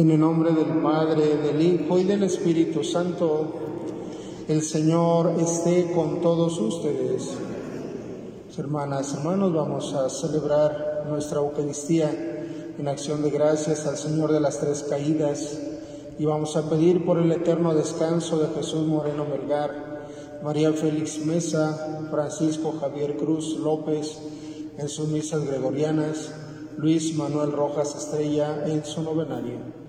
En 0.00 0.10
el 0.10 0.18
nombre 0.18 0.50
del 0.52 0.80
Padre, 0.80 1.36
del 1.36 1.60
Hijo 1.60 1.98
y 1.98 2.04
del 2.04 2.22
Espíritu 2.22 2.82
Santo, 2.82 3.52
el 4.48 4.62
Señor 4.62 5.34
esté 5.38 5.92
con 5.92 6.22
todos 6.22 6.58
ustedes. 6.58 7.28
Hermanas, 8.56 9.12
hermanos, 9.12 9.52
vamos 9.52 9.92
a 9.92 10.08
celebrar 10.08 11.04
nuestra 11.06 11.40
Eucaristía 11.40 12.10
en 12.78 12.88
acción 12.88 13.22
de 13.22 13.28
gracias 13.28 13.86
al 13.86 13.98
Señor 13.98 14.32
de 14.32 14.40
las 14.40 14.58
Tres 14.58 14.86
Caídas 14.88 15.60
y 16.18 16.24
vamos 16.24 16.56
a 16.56 16.70
pedir 16.70 17.04
por 17.04 17.18
el 17.18 17.30
eterno 17.30 17.74
descanso 17.74 18.38
de 18.38 18.48
Jesús 18.54 18.86
Moreno 18.86 19.26
Melgar, 19.26 20.08
María 20.42 20.72
Félix 20.72 21.18
Mesa, 21.26 22.08
Francisco 22.10 22.72
Javier 22.80 23.18
Cruz 23.18 23.54
López 23.58 24.16
en 24.78 24.88
sus 24.88 25.08
misas 25.08 25.44
gregorianas, 25.44 26.32
Luis 26.78 27.14
Manuel 27.14 27.52
Rojas 27.52 27.94
Estrella 27.94 28.64
en 28.66 28.82
su 28.82 29.02
novenario. 29.02 29.79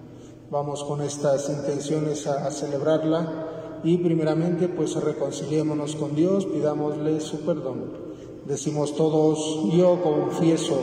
Vamos 0.52 0.84
con 0.84 1.02
estas 1.02 1.48
intenciones 1.48 2.28
a, 2.28 2.52
celebrarla 2.52 3.80
y 3.86 3.96
primeramente 4.00 4.68
pues 4.68 4.96
reconciliémonos 4.96 5.96
con 5.96 6.14
Dios, 6.14 6.46
pidámosle 6.46 7.22
su 7.22 7.46
perdón. 7.46 7.86
Decimos 8.46 8.94
todos, 8.98 9.72
yo 9.72 10.02
confieso 10.04 10.82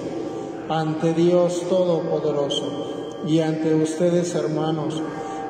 ante 0.70 1.12
Dios 1.12 1.64
Todopoderoso 1.68 2.64
y 3.26 3.40
ante 3.40 3.74
ustedes 3.74 4.34
hermanos, 4.34 5.02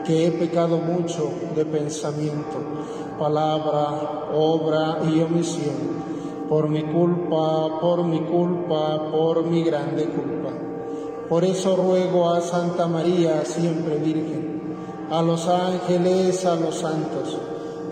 que 0.04 0.26
he 0.26 0.32
pecado 0.32 0.78
mucho 0.78 1.30
de 1.54 1.64
pensamiento, 1.64 2.58
palabra, 3.20 4.32
obra 4.34 4.98
y 5.08 5.20
omisión, 5.20 5.76
por 6.48 6.68
mi 6.68 6.82
culpa, 6.82 7.78
por 7.80 8.02
mi 8.02 8.18
culpa, 8.22 9.12
por 9.12 9.44
mi 9.44 9.62
grande 9.62 10.06
culpa. 10.06 10.77
Por 11.28 11.44
eso 11.44 11.76
ruego 11.76 12.30
a 12.30 12.40
Santa 12.40 12.86
María, 12.86 13.44
siempre 13.44 13.96
Virgen, 13.98 14.62
a 15.10 15.20
los 15.20 15.46
ángeles, 15.46 16.46
a 16.46 16.56
los 16.56 16.76
santos, 16.76 17.36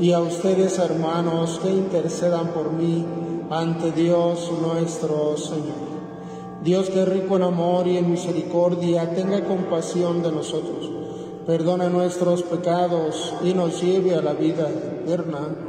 y 0.01 0.12
a 0.12 0.20
ustedes 0.20 0.78
hermanos 0.78 1.61
que 1.62 1.70
intercedan 1.70 2.48
por 2.48 2.73
mí 2.73 3.05
ante 3.51 3.93
Dios 3.93 4.51
nuestro 4.62 5.37
Señor. 5.37 5.87
Dios 6.65 6.89
que 6.89 7.03
es 7.03 7.09
rico 7.09 7.37
en 7.37 7.43
amor 7.43 7.87
y 7.87 7.98
en 7.98 8.11
misericordia, 8.11 9.15
tenga 9.15 9.44
compasión 9.44 10.22
de 10.22 10.32
nosotros, 10.32 10.91
perdona 11.47 11.91
nuestros 11.91 12.43
pecados 12.43 13.34
y 13.44 13.53
nos 13.53 13.82
lleve 13.82 14.15
a 14.15 14.22
la 14.22 14.32
vida 14.32 14.69
eterna. 14.69 15.66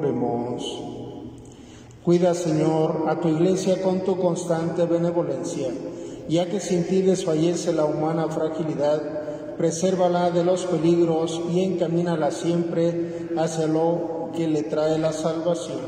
Oremos. 0.00 0.80
Cuida, 2.02 2.32
Señor, 2.32 3.04
a 3.08 3.20
tu 3.20 3.28
iglesia 3.28 3.82
con 3.82 4.00
tu 4.00 4.16
constante 4.16 4.86
benevolencia, 4.86 5.68
ya 6.26 6.48
que 6.48 6.58
sin 6.58 6.84
ti 6.84 7.02
desfallece 7.02 7.74
la 7.74 7.84
humana 7.84 8.28
fragilidad, 8.28 9.56
presérvala 9.58 10.30
de 10.30 10.42
los 10.42 10.64
peligros 10.64 11.38
y 11.52 11.64
encamínala 11.64 12.30
siempre 12.30 13.28
hacia 13.36 13.66
lo 13.66 14.30
que 14.34 14.48
le 14.48 14.62
trae 14.62 14.98
la 14.98 15.12
salvación. 15.12 15.80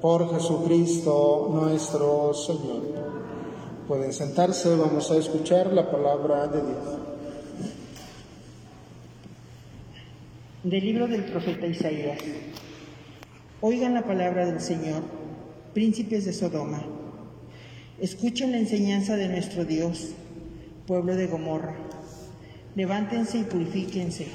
Por 0.00 0.32
Jesucristo 0.32 1.48
nuestro 1.50 2.32
Señor. 2.32 2.82
Pueden 3.88 4.12
sentarse, 4.12 4.76
vamos 4.76 5.10
a 5.10 5.16
escuchar 5.16 5.72
la 5.72 5.90
palabra 5.90 6.46
de 6.46 6.60
Dios. 6.60 6.98
Del 10.62 10.84
libro 10.84 11.08
del 11.08 11.24
profeta 11.24 11.66
Isaías. 11.66 12.18
Oigan 13.62 13.92
la 13.92 14.04
palabra 14.04 14.46
del 14.46 14.58
Señor, 14.58 15.02
príncipes 15.74 16.24
de 16.24 16.32
Sodoma. 16.32 16.82
Escuchen 17.98 18.52
la 18.52 18.58
enseñanza 18.58 19.16
de 19.16 19.28
nuestro 19.28 19.66
Dios, 19.66 20.12
pueblo 20.86 21.14
de 21.14 21.26
Gomorra. 21.26 21.74
Levántense 22.74 23.36
y 23.36 23.42
purifíquense. 23.42 24.28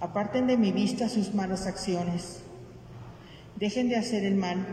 Aparten 0.00 0.46
de 0.46 0.56
mi 0.56 0.72
vista 0.72 1.10
sus 1.10 1.34
malas 1.34 1.66
acciones. 1.66 2.40
Dejen 3.56 3.90
de 3.90 3.96
hacer 3.96 4.24
el 4.24 4.36
mal. 4.36 4.66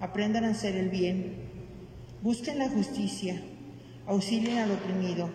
Aprendan 0.00 0.44
a 0.44 0.52
hacer 0.52 0.76
el 0.76 0.88
bien. 0.88 1.34
Busquen 2.22 2.56
la 2.56 2.70
justicia. 2.70 3.38
Auxilien 4.06 4.56
al 4.56 4.70
oprimido. 4.70 5.28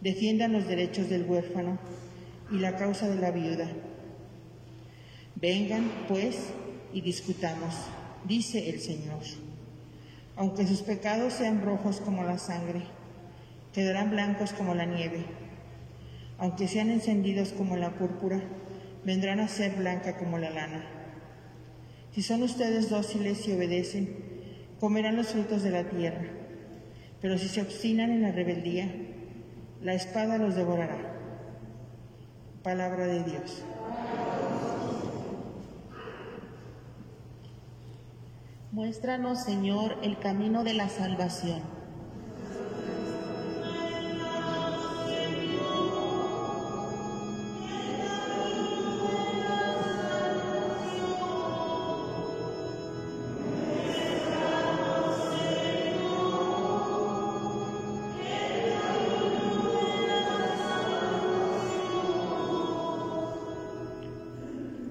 Defiendan 0.00 0.52
los 0.54 0.66
derechos 0.66 1.10
del 1.10 1.24
huérfano 1.28 1.78
y 2.50 2.56
la 2.58 2.78
causa 2.78 3.06
de 3.06 3.20
la 3.20 3.32
viuda 3.32 3.68
Vengan, 5.40 5.90
pues, 6.06 6.50
y 6.92 7.00
discutamos, 7.00 7.74
dice 8.26 8.68
el 8.68 8.80
Señor. 8.80 9.22
Aunque 10.36 10.66
sus 10.66 10.82
pecados 10.82 11.32
sean 11.32 11.62
rojos 11.62 12.00
como 12.00 12.24
la 12.24 12.36
sangre, 12.36 12.82
quedarán 13.72 14.10
blancos 14.10 14.52
como 14.52 14.74
la 14.74 14.84
nieve. 14.84 15.24
Aunque 16.38 16.68
sean 16.68 16.90
encendidos 16.90 17.52
como 17.52 17.76
la 17.76 17.90
púrpura, 17.90 18.42
vendrán 19.04 19.40
a 19.40 19.48
ser 19.48 19.76
blanca 19.76 20.18
como 20.18 20.36
la 20.36 20.50
lana. 20.50 20.84
Si 22.12 22.22
son 22.22 22.42
ustedes 22.42 22.90
dóciles 22.90 23.46
y 23.48 23.52
obedecen, 23.52 24.16
comerán 24.78 25.16
los 25.16 25.28
frutos 25.28 25.62
de 25.62 25.70
la 25.70 25.84
tierra. 25.84 26.24
Pero 27.20 27.38
si 27.38 27.48
se 27.48 27.62
obstinan 27.62 28.10
en 28.10 28.22
la 28.22 28.32
rebeldía, 28.32 28.90
la 29.82 29.94
espada 29.94 30.36
los 30.36 30.54
devorará. 30.54 31.16
Palabra 32.62 33.06
de 33.06 33.22
Dios. 33.24 33.62
Muéstranos, 38.80 39.42
Señor, 39.42 39.98
el 40.02 40.18
camino 40.18 40.64
de 40.64 40.72
la 40.72 40.88
salvación. 40.88 41.60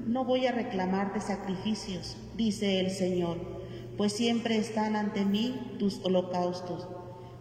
No 0.05 0.25
voy 0.25 0.45
a 0.45 0.51
reclamarte 0.51 1.21
sacrificios, 1.21 2.17
dice 2.35 2.81
el 2.81 2.91
Señor 2.91 3.58
pues 3.99 4.13
siempre 4.13 4.57
están 4.57 4.95
ante 4.95 5.25
mí 5.25 5.75
tus 5.77 5.99
holocaustos, 6.05 6.87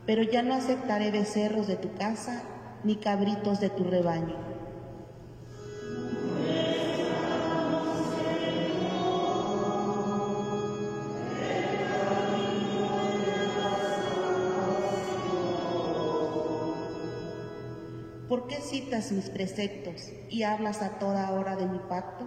pero 0.06 0.24
ya 0.24 0.42
no 0.42 0.54
aceptaré 0.54 1.12
becerros 1.12 1.68
de 1.68 1.76
tu 1.76 1.94
casa 1.94 2.42
ni 2.82 2.96
cabritos 2.96 3.60
de 3.60 3.70
tu 3.70 3.84
rebaño. 3.84 4.34
¿Por 18.28 18.48
qué 18.48 18.56
citas 18.56 19.12
mis 19.12 19.30
preceptos 19.30 20.10
y 20.28 20.42
hablas 20.42 20.82
a 20.82 20.98
toda 20.98 21.30
hora 21.30 21.54
de 21.54 21.66
mi 21.66 21.78
pacto? 21.78 22.26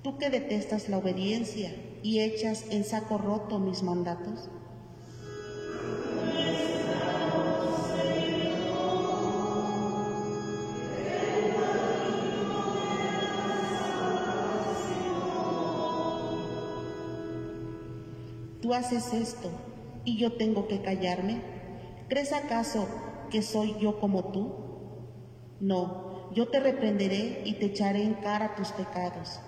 Tú 0.00 0.16
que 0.16 0.30
detestas 0.30 0.88
la 0.88 0.96
obediencia 0.96 1.74
y 2.04 2.20
echas 2.20 2.66
en 2.68 2.84
saco 2.84 3.16
roto 3.16 3.58
mis 3.58 3.82
mandatos? 3.82 4.50
Tú 18.60 18.74
haces 18.74 19.14
esto 19.14 19.50
y 20.04 20.18
yo 20.18 20.34
tengo 20.34 20.68
que 20.68 20.82
callarme. 20.82 21.40
¿Crees 22.08 22.34
acaso 22.34 22.86
que 23.30 23.40
soy 23.40 23.76
yo 23.80 23.98
como 23.98 24.24
tú? 24.24 24.52
No, 25.58 26.30
yo 26.34 26.48
te 26.48 26.60
reprenderé 26.60 27.40
y 27.46 27.54
te 27.54 27.66
echaré 27.66 28.02
en 28.02 28.12
cara 28.12 28.56
tus 28.56 28.72
pecados. 28.72 29.40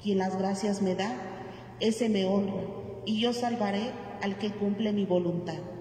Quien 0.00 0.18
las 0.18 0.38
gracias 0.38 0.82
me 0.82 0.94
da, 0.94 1.35
ese 1.80 2.08
me 2.08 2.24
honra, 2.26 2.64
y 3.04 3.20
yo 3.20 3.32
salvaré 3.32 3.92
al 4.22 4.38
que 4.38 4.50
cumple 4.52 4.92
mi 4.92 5.04
voluntad. 5.04 5.75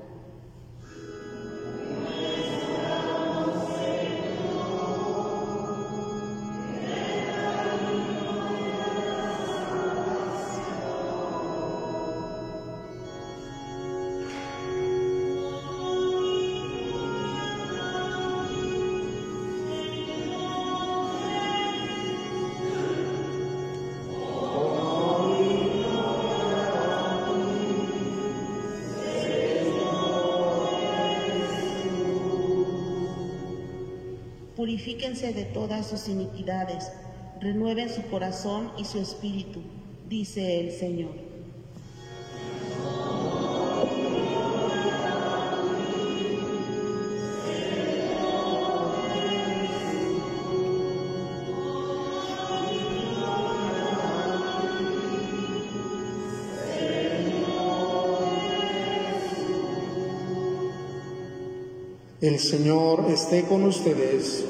De 35.21 35.45
todas 35.45 35.88
sus 35.88 36.09
iniquidades, 36.09 36.91
renueven 37.39 37.89
su 37.89 38.01
corazón 38.09 38.71
y 38.77 38.83
su 38.83 39.00
espíritu, 39.00 39.62
dice 40.09 40.59
el 40.59 40.73
Señor. 40.73 41.12
El 62.19 62.39
Señor 62.39 63.06
esté 63.09 63.44
con 63.44 63.63
ustedes. 63.63 64.44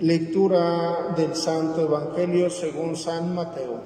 Lectura 0.00 1.14
del 1.16 1.34
Santo 1.34 1.80
Evangelio 1.80 2.50
según 2.50 2.96
San 2.96 3.34
Mateo. 3.34 3.80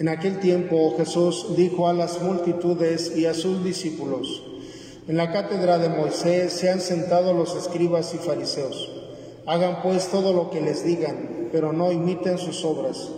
En 0.00 0.08
aquel 0.08 0.40
tiempo 0.40 0.94
Jesús 0.96 1.54
dijo 1.56 1.88
a 1.88 1.92
las 1.92 2.20
multitudes 2.20 3.16
y 3.16 3.26
a 3.26 3.34
sus 3.34 3.62
discípulos, 3.62 4.42
en 5.06 5.16
la 5.16 5.30
cátedra 5.30 5.78
de 5.78 5.90
Moisés 5.90 6.52
se 6.52 6.70
han 6.70 6.80
sentado 6.80 7.32
los 7.32 7.54
escribas 7.54 8.12
y 8.12 8.18
fariseos. 8.18 8.90
Hagan 9.46 9.80
pues 9.80 10.08
todo 10.08 10.32
lo 10.32 10.50
que 10.50 10.60
les 10.60 10.84
digan, 10.84 11.48
pero 11.52 11.72
no 11.72 11.92
imiten 11.92 12.38
sus 12.38 12.64
obras, 12.64 13.10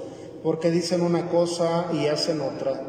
porque 0.42 0.70
dicen 0.70 1.00
una 1.00 1.30
cosa 1.30 1.86
y 1.94 2.08
hacen 2.08 2.42
otra. 2.42 2.82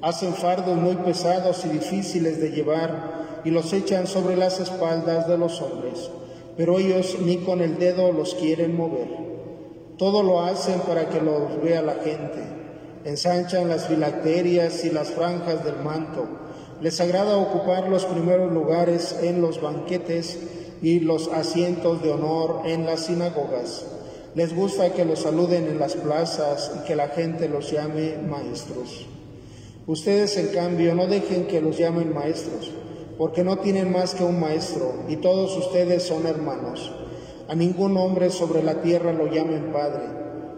Hacen 0.00 0.32
fardos 0.32 0.78
muy 0.78 0.96
pesados 0.96 1.66
y 1.66 1.68
difíciles 1.68 2.40
de 2.40 2.50
llevar 2.52 3.42
y 3.44 3.50
los 3.50 3.74
echan 3.74 4.06
sobre 4.06 4.36
las 4.36 4.58
espaldas 4.58 5.28
de 5.28 5.36
los 5.36 5.60
hombres, 5.60 6.08
pero 6.56 6.78
ellos 6.78 7.16
ni 7.20 7.38
con 7.38 7.60
el 7.60 7.78
dedo 7.78 8.12
los 8.12 8.34
quieren 8.34 8.76
mover. 8.76 9.08
Todo 9.98 10.22
lo 10.22 10.40
hacen 10.40 10.80
para 10.80 11.08
que 11.08 11.20
los 11.20 11.62
vea 11.62 11.82
la 11.82 11.94
gente. 11.94 12.42
Ensanchan 13.04 13.68
las 13.68 13.86
filacterias 13.86 14.84
y 14.84 14.90
las 14.90 15.10
franjas 15.10 15.64
del 15.64 15.76
manto. 15.76 16.26
Les 16.80 17.00
agrada 17.00 17.36
ocupar 17.36 17.88
los 17.88 18.04
primeros 18.04 18.52
lugares 18.52 19.16
en 19.22 19.40
los 19.40 19.60
banquetes 19.60 20.38
y 20.82 21.00
los 21.00 21.28
asientos 21.28 22.02
de 22.02 22.10
honor 22.10 22.62
en 22.64 22.84
las 22.84 23.06
sinagogas. 23.06 23.86
Les 24.34 24.54
gusta 24.54 24.92
que 24.92 25.04
los 25.04 25.20
saluden 25.20 25.66
en 25.66 25.78
las 25.78 25.94
plazas 25.94 26.72
y 26.76 26.86
que 26.86 26.96
la 26.96 27.08
gente 27.08 27.48
los 27.48 27.70
llame 27.70 28.16
maestros. 28.18 29.06
Ustedes, 29.86 30.36
en 30.36 30.48
cambio, 30.48 30.94
no 30.94 31.06
dejen 31.06 31.46
que 31.46 31.60
los 31.60 31.78
llamen 31.78 32.12
maestros 32.12 32.70
porque 33.18 33.44
no 33.44 33.58
tienen 33.58 33.90
más 33.90 34.14
que 34.14 34.24
un 34.24 34.38
maestro, 34.38 34.92
y 35.08 35.16
todos 35.16 35.56
ustedes 35.56 36.02
son 36.02 36.26
hermanos. 36.26 36.92
A 37.48 37.54
ningún 37.54 37.96
hombre 37.96 38.30
sobre 38.30 38.62
la 38.62 38.82
tierra 38.82 39.12
lo 39.12 39.26
llamen 39.26 39.72
Padre, 39.72 40.04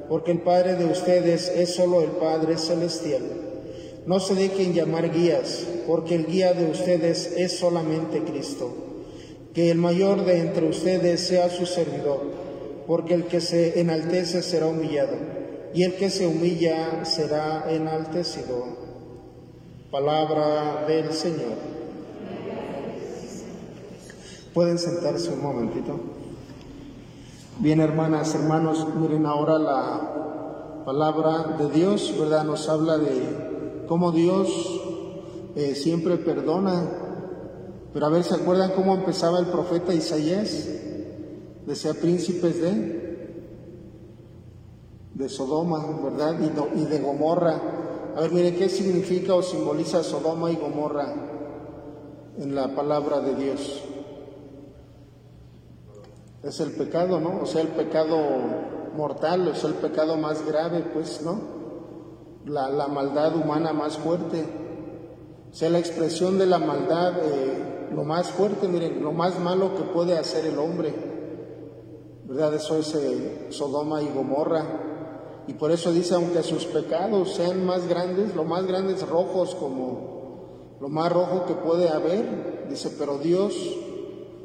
porque 0.08 0.32
el 0.32 0.40
Padre 0.40 0.74
de 0.74 0.86
ustedes 0.86 1.48
es 1.48 1.74
solo 1.74 2.02
el 2.02 2.10
Padre 2.12 2.56
celestial. 2.56 3.22
No 4.06 4.20
se 4.20 4.34
dejen 4.34 4.72
llamar 4.72 5.12
guías, 5.12 5.66
porque 5.86 6.14
el 6.14 6.26
guía 6.26 6.54
de 6.54 6.70
ustedes 6.70 7.32
es 7.36 7.58
solamente 7.58 8.22
Cristo. 8.22 8.72
Que 9.52 9.70
el 9.70 9.78
mayor 9.78 10.24
de 10.24 10.40
entre 10.40 10.66
ustedes 10.66 11.20
sea 11.20 11.50
su 11.50 11.66
servidor, 11.66 12.22
porque 12.86 13.14
el 13.14 13.24
que 13.24 13.40
se 13.40 13.78
enaltece 13.80 14.42
será 14.42 14.66
humillado, 14.66 15.14
y 15.74 15.82
el 15.82 15.94
que 15.96 16.08
se 16.08 16.26
humilla 16.26 17.04
será 17.04 17.66
enaltecido. 17.70 18.64
Palabra 19.90 20.86
del 20.88 21.12
Señor. 21.12 21.77
Pueden 24.54 24.78
sentarse 24.78 25.32
un 25.32 25.42
momentito. 25.42 25.98
Bien, 27.58 27.80
hermanas, 27.80 28.34
hermanos, 28.34 28.86
miren 28.96 29.26
ahora 29.26 29.58
la 29.58 30.82
palabra 30.84 31.56
de 31.58 31.68
Dios, 31.70 32.14
¿verdad? 32.18 32.44
Nos 32.44 32.68
habla 32.68 32.98
de 32.98 33.84
cómo 33.88 34.12
Dios 34.12 34.48
eh, 35.54 35.74
siempre 35.74 36.16
perdona. 36.16 36.88
Pero 37.92 38.06
a 38.06 38.08
ver, 38.10 38.24
¿se 38.24 38.36
acuerdan 38.36 38.72
cómo 38.74 38.94
empezaba 38.94 39.38
el 39.38 39.46
profeta 39.46 39.92
Isaías? 39.92 40.68
Decía 41.66 41.94
príncipes 41.94 42.60
de, 42.60 43.48
de 45.14 45.28
Sodoma, 45.28 46.00
¿verdad? 46.02 46.36
Y, 46.40 46.80
y 46.80 46.84
de 46.86 47.00
Gomorra. 47.00 47.60
A 48.16 48.20
ver, 48.22 48.32
miren, 48.32 48.56
¿qué 48.56 48.68
significa 48.68 49.34
o 49.34 49.42
simboliza 49.42 50.02
Sodoma 50.02 50.50
y 50.50 50.56
Gomorra 50.56 51.12
en 52.38 52.54
la 52.54 52.74
palabra 52.74 53.20
de 53.20 53.34
Dios? 53.34 53.82
Es 56.48 56.60
el 56.60 56.72
pecado, 56.72 57.20
¿no? 57.20 57.40
O 57.42 57.46
sea, 57.46 57.62
el 57.62 57.68
pecado 57.68 58.16
mortal, 58.96 59.48
es 59.48 59.62
el 59.64 59.74
pecado 59.74 60.16
más 60.16 60.46
grave, 60.46 60.84
pues, 60.94 61.22
¿no? 61.22 61.40
La, 62.46 62.88
maldad 62.88 63.36
humana 63.36 63.72
más 63.72 63.98
fuerte. 63.98 64.44
O 65.50 65.54
sea, 65.54 65.68
la 65.68 65.78
expresión 65.78 66.38
de 66.38 66.46
la 66.46 66.58
maldad, 66.58 67.12
eh, 67.22 67.88
lo 67.94 68.04
más 68.04 68.30
fuerte, 68.30 68.66
miren, 68.66 69.02
lo 69.02 69.12
más 69.12 69.38
malo 69.38 69.76
que 69.76 69.82
puede 69.82 70.18
hacer 70.18 70.46
el 70.46 70.58
hombre. 70.58 70.94
¿Verdad? 72.24 72.54
Eso 72.54 72.78
es 72.78 72.94
eh, 72.94 73.48
Sodoma 73.50 74.02
y 74.02 74.08
Gomorra. 74.08 75.44
Y 75.46 75.54
por 75.54 75.70
eso 75.70 75.92
dice, 75.92 76.14
aunque 76.14 76.42
sus 76.42 76.64
pecados 76.66 77.34
sean 77.34 77.64
más 77.64 77.86
grandes, 77.86 78.34
lo 78.34 78.44
más 78.44 78.66
grandes 78.66 79.06
rojos 79.06 79.54
como 79.54 80.76
lo 80.80 80.88
más 80.88 81.10
rojo 81.10 81.44
que 81.46 81.54
puede 81.54 81.88
haber, 81.88 82.68
dice, 82.68 82.90
pero 82.98 83.18
Dios 83.18 83.54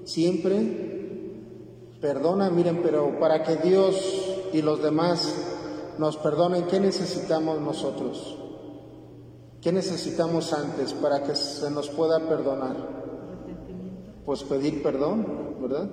siempre 0.06 0.93
perdona, 2.04 2.50
miren, 2.50 2.82
pero 2.84 3.18
para 3.18 3.44
que 3.44 3.56
Dios 3.56 3.96
y 4.52 4.62
los 4.62 4.84
demás 4.84 5.34
nos 5.98 6.18
perdonen, 6.18 6.68
¿qué 6.68 6.78
necesitamos 6.82 7.62
nosotros? 7.62 8.38
¿Qué 9.62 9.72
necesitamos 9.72 10.52
antes 10.52 10.92
para 10.92 11.24
que 11.24 11.34
se 11.34 11.72
nos 11.72 11.88
pueda 11.88 12.20
perdonar? 12.28 12.76
Pues 14.26 14.44
pedir 14.44 14.84
perdón, 14.84 15.56
¿verdad? 15.62 15.90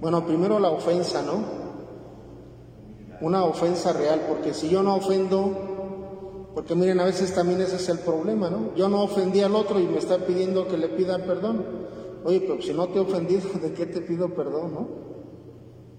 Bueno, 0.00 0.26
primero 0.26 0.58
la 0.58 0.70
ofensa, 0.70 1.22
¿no? 1.22 1.44
Una 3.20 3.44
ofensa 3.44 3.92
real, 3.92 4.22
porque 4.28 4.52
si 4.52 4.68
yo 4.68 4.82
no 4.82 4.96
ofendo, 4.96 6.48
porque 6.56 6.74
miren, 6.74 6.98
a 6.98 7.04
veces 7.04 7.32
también 7.32 7.60
ese 7.60 7.76
es 7.76 7.88
el 7.88 8.00
problema, 8.00 8.50
¿no? 8.50 8.74
Yo 8.74 8.88
no 8.88 9.00
ofendí 9.04 9.42
al 9.42 9.54
otro 9.54 9.78
y 9.78 9.86
me 9.86 9.98
está 9.98 10.18
pidiendo 10.18 10.66
que 10.66 10.76
le 10.76 10.88
pida 10.88 11.24
perdón. 11.24 11.64
Oye, 12.24 12.40
pero 12.40 12.60
si 12.60 12.74
no 12.74 12.88
te 12.88 12.98
he 12.98 13.00
ofendido, 13.00 13.48
¿de 13.62 13.72
qué 13.74 13.86
te 13.86 14.00
pido 14.00 14.34
perdón, 14.34 14.74
no? 14.74 15.05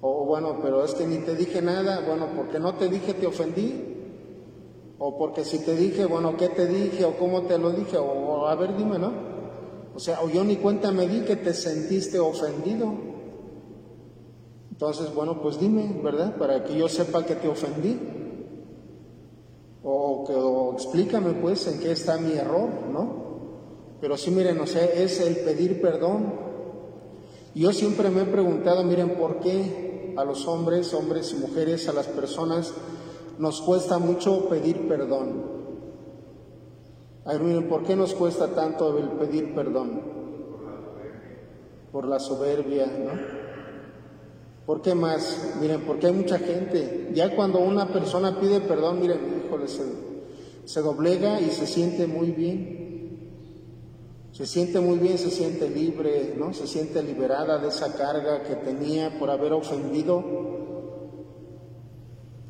O 0.02 0.26
bueno, 0.26 0.60
pero 0.62 0.84
es 0.84 0.94
que 0.94 1.08
ni 1.08 1.18
te 1.20 1.36
dije 1.36 1.62
nada, 1.62 2.04
bueno, 2.06 2.28
porque 2.36 2.60
no 2.60 2.76
te 2.76 2.88
dije 2.88 3.14
te 3.14 3.28
ofendí. 3.28 3.96
O 5.00 5.18
porque 5.18 5.46
si 5.46 5.60
te 5.60 5.76
dije, 5.76 6.06
bueno, 6.06 6.36
¿qué 6.38 6.50
te 6.50 6.66
dije? 6.66 7.06
O 7.06 7.18
cómo 7.18 7.44
te 7.44 7.58
lo 7.58 7.72
dije? 7.72 7.98
O 7.98 8.48
a 8.48 8.56
ver, 8.56 8.76
dime, 8.76 8.98
¿no? 8.98 9.12
O 9.96 10.00
sea, 10.00 10.22
o 10.22 10.30
yo 10.30 10.44
ni 10.44 10.58
cuenta 10.58 10.92
me 10.92 11.08
di 11.08 11.22
que 11.22 11.36
te 11.36 11.54
sentiste 11.54 12.20
ofendido. 12.20 12.94
Entonces, 14.72 15.14
bueno, 15.14 15.42
pues 15.42 15.60
dime, 15.60 16.00
¿verdad? 16.04 16.38
Para 16.38 16.64
que 16.64 16.76
yo 16.76 16.88
sepa 16.88 17.26
que 17.26 17.36
te 17.36 17.48
ofendí. 17.48 18.00
O, 19.84 20.24
que, 20.26 20.34
o 20.34 20.74
explícame, 20.74 21.34
pues, 21.34 21.68
en 21.68 21.80
qué 21.80 21.92
está 21.92 22.18
mi 22.18 22.34
error, 22.34 22.70
¿no? 22.92 23.28
Pero 24.02 24.18
sí, 24.18 24.30
miren, 24.32 24.60
o 24.60 24.68
sea, 24.68 24.86
es 24.86 25.20
el 25.20 25.38
pedir 25.38 25.82
perdón. 25.82 26.34
Yo 27.56 27.74
siempre 27.74 28.10
me 28.12 28.22
he 28.22 28.26
preguntado, 28.26 28.84
miren, 28.84 29.16
¿por 29.16 29.40
qué 29.40 29.87
a 30.18 30.26
los 30.26 30.48
hombres, 30.48 30.94
hombres 30.94 31.32
y 31.32 31.36
mujeres, 31.36 31.88
a 31.88 31.94
las 31.94 32.08
personas, 32.08 32.74
nos 33.38 33.62
cuesta 33.62 34.00
mucho 34.00 34.50
pedir 34.50 34.88
perdón. 34.88 35.44
Ay, 37.24 37.40
miren, 37.40 37.70
¿por 37.70 37.84
qué 37.84 37.96
nos 37.96 38.16
cuesta 38.16 38.48
tanto 38.48 38.98
el 38.98 39.10
pedir 39.10 39.54
perdón? 39.54 40.02
Por 41.92 42.08
la 42.08 42.20
soberbia, 42.20 42.88
¿no? 42.88 43.38
¿Por 44.66 44.82
qué 44.82 44.96
más? 44.96 45.56
Miren, 45.62 45.82
porque 45.82 46.08
hay 46.08 46.14
mucha 46.14 46.40
gente. 46.40 47.12
Ya 47.14 47.36
cuando 47.36 47.60
una 47.60 47.88
persona 47.88 48.40
pide 48.40 48.60
perdón, 48.60 49.00
miren, 49.00 49.44
híjole, 49.46 49.68
se, 49.68 49.84
se 50.66 50.82
doblega 50.82 51.40
y 51.40 51.52
se 51.52 51.68
siente 51.68 52.08
muy 52.08 52.32
bien. 52.32 52.87
Se 54.38 54.46
siente 54.46 54.80
muy 54.80 55.00
bien, 55.00 55.18
se 55.18 55.32
siente 55.32 55.68
libre, 55.68 56.36
¿no? 56.38 56.54
Se 56.54 56.68
siente 56.68 57.02
liberada 57.02 57.58
de 57.58 57.70
esa 57.70 57.96
carga 57.96 58.44
que 58.44 58.54
tenía 58.54 59.18
por 59.18 59.32
haber 59.32 59.52
ofendido. 59.52 60.24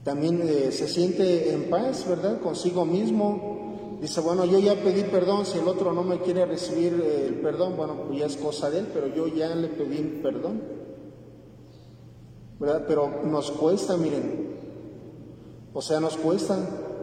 También 0.03 0.41
eh, 0.43 0.73
se 0.73 0.89
siente 0.89 1.53
en 1.53 1.69
paz, 1.69 2.05
¿verdad? 2.05 2.41
Consigo 2.41 2.83
mismo. 2.83 3.99
Dice, 4.01 4.19
bueno, 4.19 4.43
yo 4.43 4.59
ya 4.59 4.75
pedí 4.83 5.03
perdón, 5.03 5.45
si 5.45 5.59
el 5.59 5.67
otro 5.69 5.93
no 5.93 6.03
me 6.03 6.19
quiere 6.19 6.45
recibir 6.45 7.01
eh, 7.01 7.27
el 7.27 7.35
perdón, 7.35 7.77
bueno, 7.77 7.95
pues 8.05 8.19
ya 8.19 8.25
es 8.25 8.35
cosa 8.35 8.69
de 8.69 8.79
él, 8.79 8.87
pero 8.93 9.07
yo 9.07 9.27
ya 9.27 9.55
le 9.55 9.69
pedí 9.69 10.19
perdón. 10.21 10.61
¿Verdad? 12.59 12.83
Pero 12.85 13.23
nos 13.23 13.49
cuesta, 13.51 13.95
miren. 13.95 14.57
O 15.73 15.81
sea, 15.81 16.01
nos 16.01 16.17
cuesta 16.17 16.57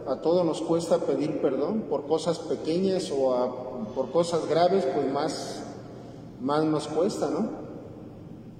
a 0.07 0.17
todos 0.17 0.45
nos 0.45 0.61
cuesta 0.61 0.99
pedir 0.99 1.41
perdón 1.41 1.85
por 1.89 2.05
cosas 2.05 2.39
pequeñas 2.39 3.11
o 3.11 3.87
por 3.95 4.11
cosas 4.11 4.47
graves, 4.47 4.85
pues 4.93 5.11
más, 5.11 5.63
más 6.41 6.63
nos 6.63 6.87
cuesta, 6.87 7.29
¿no? 7.29 7.65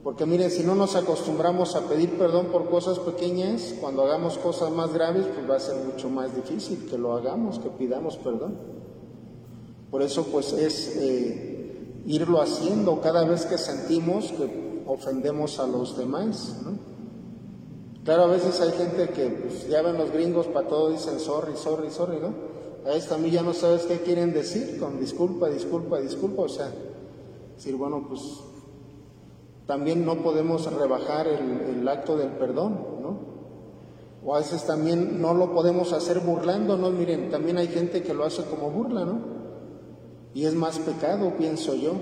Porque 0.03 0.25
miren, 0.25 0.51
si 0.51 0.63
no 0.63 0.75
nos 0.75 0.95
acostumbramos 0.95 1.75
a 1.75 1.81
pedir 1.87 2.17
perdón 2.17 2.47
por 2.47 2.69
cosas 2.69 2.99
pequeñas, 2.99 3.75
cuando 3.81 4.03
hagamos 4.03 4.37
cosas 4.37 4.71
más 4.71 4.93
graves, 4.93 5.25
pues 5.33 5.49
va 5.49 5.55
a 5.55 5.59
ser 5.59 5.83
mucho 5.83 6.09
más 6.09 6.35
difícil 6.35 6.87
que 6.89 6.97
lo 6.97 7.13
hagamos, 7.13 7.59
que 7.59 7.69
pidamos 7.69 8.17
perdón. 8.17 8.55
Por 9.89 10.01
eso 10.01 10.25
pues 10.31 10.53
es 10.53 10.95
eh, 10.97 12.01
irlo 12.05 12.41
haciendo 12.41 13.01
cada 13.01 13.25
vez 13.25 13.45
que 13.45 13.57
sentimos 13.57 14.31
que 14.31 14.83
ofendemos 14.85 15.59
a 15.59 15.67
los 15.67 15.97
demás, 15.97 16.57
¿no? 16.63 16.94
Claro, 18.05 18.25
a 18.25 18.27
veces 18.27 18.61
hay 18.61 18.71
gente 18.73 19.09
que 19.09 19.29
pues, 19.29 19.67
ya 19.67 19.81
ven 19.81 19.97
los 19.97 20.11
gringos 20.11 20.45
para 20.45 20.67
todo 20.67 20.91
dicen 20.91 21.19
sorry, 21.19 21.53
sorry, 21.55 21.89
sorry, 21.89 22.19
¿no? 22.19 22.33
A 22.85 22.93
veces 22.93 23.09
también 23.09 23.33
ya 23.33 23.41
no 23.41 23.51
sabes 23.51 23.81
qué 23.87 24.01
quieren 24.01 24.31
decir 24.31 24.79
con 24.79 24.99
disculpa, 24.99 25.49
disculpa, 25.49 25.99
disculpa, 25.99 26.43
o 26.43 26.47
sea, 26.47 26.71
decir, 27.55 27.75
bueno, 27.75 28.05
pues 28.07 28.21
también 29.65 30.05
no 30.05 30.17
podemos 30.21 30.71
rebajar 30.71 31.27
el, 31.27 31.79
el 31.79 31.87
acto 31.87 32.15
del 32.15 32.29
perdón, 32.29 32.73
¿no? 33.01 33.17
O 34.23 34.35
a 34.35 34.37
veces 34.37 34.63
también 34.67 35.19
no 35.19 35.33
lo 35.33 35.51
podemos 35.55 35.91
hacer 35.91 36.19
burlándonos, 36.19 36.93
miren, 36.93 37.31
también 37.31 37.57
hay 37.57 37.69
gente 37.69 38.03
que 38.03 38.13
lo 38.13 38.23
hace 38.23 38.43
como 38.43 38.69
burla, 38.69 39.03
¿no? 39.03 39.19
Y 40.35 40.45
es 40.45 40.53
más 40.53 40.77
pecado, 40.77 41.33
pienso 41.39 41.73
yo. 41.73 41.93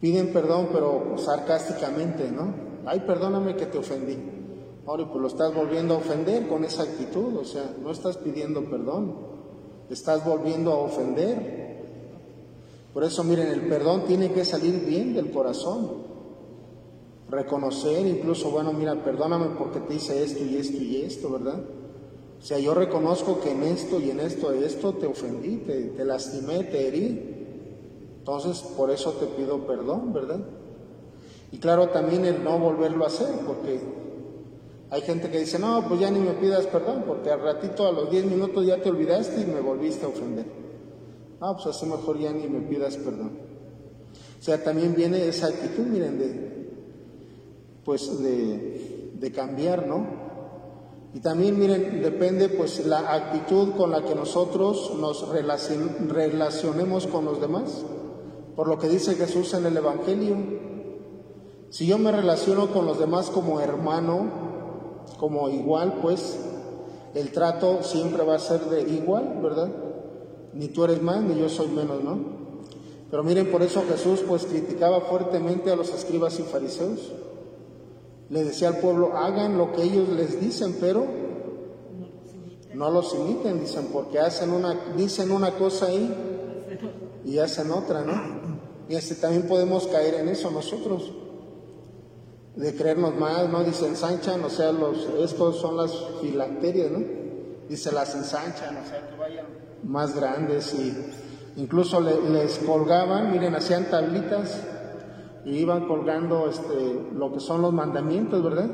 Piden 0.00 0.32
perdón, 0.32 0.68
pero 0.72 1.16
sarcásticamente, 1.18 2.30
¿no? 2.30 2.69
Ay, 2.86 3.00
perdóname 3.00 3.56
que 3.56 3.66
te 3.66 3.78
ofendí. 3.78 4.16
Ahora, 4.86 5.06
pues 5.06 5.20
lo 5.20 5.28
estás 5.28 5.54
volviendo 5.54 5.94
a 5.94 5.98
ofender 5.98 6.48
con 6.48 6.64
esa 6.64 6.82
actitud, 6.82 7.36
o 7.36 7.44
sea, 7.44 7.74
no 7.82 7.90
estás 7.90 8.16
pidiendo 8.16 8.64
perdón, 8.64 9.14
estás 9.88 10.24
volviendo 10.24 10.72
a 10.72 10.78
ofender. 10.78 11.60
Por 12.92 13.04
eso, 13.04 13.22
miren, 13.22 13.48
el 13.48 13.68
perdón 13.68 14.04
tiene 14.06 14.32
que 14.32 14.44
salir 14.44 14.84
bien 14.84 15.14
del 15.14 15.30
corazón. 15.30 16.10
Reconocer 17.30 18.04
incluso, 18.06 18.50
bueno, 18.50 18.72
mira, 18.72 19.04
perdóname 19.04 19.54
porque 19.56 19.78
te 19.80 19.94
hice 19.94 20.24
esto 20.24 20.42
y 20.44 20.56
esto 20.56 20.76
y 20.78 21.02
esto, 21.02 21.30
¿verdad? 21.30 21.60
O 22.40 22.42
sea, 22.42 22.58
yo 22.58 22.74
reconozco 22.74 23.40
que 23.40 23.52
en 23.52 23.62
esto 23.62 24.00
y 24.00 24.10
en 24.10 24.18
esto 24.18 24.52
y 24.54 24.64
esto 24.64 24.94
te 24.94 25.06
ofendí, 25.06 25.58
te, 25.58 25.90
te 25.90 26.04
lastimé, 26.04 26.64
te 26.64 26.88
herí. 26.88 27.36
Entonces, 28.18 28.60
por 28.76 28.90
eso 28.90 29.12
te 29.12 29.26
pido 29.26 29.66
perdón, 29.66 30.12
¿verdad? 30.12 30.40
Y 31.52 31.58
claro, 31.58 31.88
también 31.88 32.24
el 32.24 32.44
no 32.44 32.58
volverlo 32.58 33.04
a 33.04 33.08
hacer, 33.08 33.28
porque 33.46 33.80
hay 34.90 35.02
gente 35.02 35.30
que 35.30 35.40
dice, 35.40 35.58
no, 35.58 35.84
pues 35.86 36.00
ya 36.00 36.10
ni 36.10 36.20
me 36.20 36.32
pidas 36.32 36.66
perdón, 36.66 37.04
porque 37.06 37.30
al 37.30 37.40
ratito, 37.40 37.86
a 37.86 37.92
los 37.92 38.10
10 38.10 38.26
minutos 38.26 38.66
ya 38.66 38.80
te 38.82 38.90
olvidaste 38.90 39.40
y 39.40 39.44
me 39.46 39.60
volviste 39.60 40.04
a 40.04 40.08
ofender. 40.08 40.46
No, 41.40 41.54
pues 41.54 41.66
así 41.66 41.86
mejor 41.86 42.18
ya 42.18 42.32
ni 42.32 42.48
me 42.48 42.60
pidas 42.60 42.96
perdón. 42.96 43.32
O 44.38 44.42
sea, 44.42 44.62
también 44.62 44.94
viene 44.94 45.26
esa 45.26 45.48
actitud, 45.48 45.84
miren, 45.84 46.18
de, 46.18 46.70
pues 47.84 48.22
de, 48.22 49.12
de 49.14 49.32
cambiar, 49.32 49.86
¿no? 49.86 50.30
Y 51.12 51.20
también, 51.20 51.58
miren, 51.58 52.02
depende 52.02 52.48
pues 52.48 52.86
la 52.86 53.12
actitud 53.12 53.72
con 53.72 53.90
la 53.90 54.02
que 54.02 54.14
nosotros 54.14 54.92
nos 54.98 55.28
relacionemos 55.28 57.06
con 57.08 57.24
los 57.24 57.40
demás. 57.40 57.84
Por 58.54 58.68
lo 58.68 58.78
que 58.78 58.88
dice 58.88 59.14
Jesús 59.14 59.52
en 59.54 59.66
el 59.66 59.76
Evangelio, 59.76 60.36
si 61.70 61.86
yo 61.86 61.98
me 61.98 62.10
relaciono 62.10 62.72
con 62.72 62.84
los 62.84 62.98
demás 62.98 63.30
como 63.30 63.60
hermano, 63.60 64.26
como 65.18 65.48
igual, 65.48 65.98
pues 66.02 66.36
el 67.14 67.30
trato 67.30 67.84
siempre 67.84 68.24
va 68.24 68.34
a 68.34 68.38
ser 68.40 68.60
de 68.62 68.82
igual, 68.82 69.38
¿verdad? 69.40 69.70
Ni 70.52 70.66
tú 70.68 70.82
eres 70.82 71.00
más, 71.00 71.22
ni 71.22 71.38
yo 71.38 71.48
soy 71.48 71.68
menos, 71.68 72.02
¿no? 72.02 72.18
Pero 73.08 73.22
miren, 73.22 73.52
por 73.52 73.62
eso 73.62 73.84
Jesús 73.88 74.24
pues 74.26 74.46
criticaba 74.46 75.00
fuertemente 75.02 75.70
a 75.70 75.76
los 75.76 75.94
escribas 75.94 76.40
y 76.40 76.42
fariseos. 76.42 77.12
Le 78.30 78.44
decía 78.44 78.68
al 78.68 78.78
pueblo, 78.78 79.16
hagan 79.16 79.56
lo 79.56 79.72
que 79.72 79.84
ellos 79.84 80.08
les 80.08 80.40
dicen, 80.40 80.76
pero 80.80 81.06
no 82.74 82.90
los 82.90 83.14
imiten, 83.14 83.60
dicen, 83.60 83.90
porque 83.92 84.18
hacen 84.18 84.50
una, 84.50 84.76
dicen 84.96 85.30
una 85.30 85.52
cosa 85.52 85.86
ahí 85.86 86.12
y 87.24 87.38
hacen 87.38 87.70
otra, 87.70 88.02
¿no? 88.02 88.50
Y 88.88 88.96
este, 88.96 89.14
también 89.14 89.46
podemos 89.46 89.86
caer 89.86 90.14
en 90.14 90.28
eso 90.28 90.50
nosotros 90.50 91.12
de 92.56 92.74
creernos 92.74 93.14
más, 93.16 93.48
¿no? 93.48 93.62
Dice, 93.62 93.86
ensanchan, 93.86 94.42
o 94.44 94.50
sea, 94.50 94.72
los, 94.72 95.08
estos 95.18 95.56
son 95.56 95.76
las 95.76 95.92
filacterias, 96.20 96.90
¿no? 96.90 97.04
Dice, 97.68 97.92
las 97.92 98.14
ensanchan, 98.14 98.76
o 98.76 98.88
sea, 98.88 99.08
que 99.08 99.16
vayan 99.16 99.46
más 99.84 100.14
grandes 100.14 100.74
y 100.74 100.94
incluso 101.56 102.00
les 102.00 102.58
colgaban, 102.58 103.30
miren, 103.32 103.54
hacían 103.54 103.86
tablitas 103.90 104.60
y 105.44 105.58
iban 105.58 105.86
colgando 105.86 106.48
este, 106.48 107.08
lo 107.14 107.32
que 107.32 107.40
son 107.40 107.62
los 107.62 107.72
mandamientos, 107.72 108.42
¿verdad? 108.42 108.68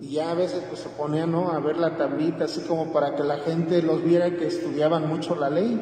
Y 0.00 0.12
ya 0.12 0.30
a 0.30 0.34
veces 0.34 0.62
pues 0.68 0.80
se 0.80 0.88
ponían, 0.90 1.32
¿no? 1.32 1.50
A 1.50 1.58
ver 1.58 1.78
la 1.78 1.96
tablita, 1.96 2.44
así 2.44 2.60
como 2.62 2.92
para 2.92 3.16
que 3.16 3.24
la 3.24 3.38
gente 3.38 3.82
los 3.82 4.02
viera 4.02 4.30
que 4.36 4.46
estudiaban 4.46 5.08
mucho 5.08 5.34
la 5.34 5.50
ley. 5.50 5.80